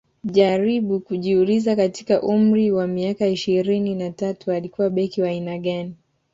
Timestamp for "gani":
5.57-5.95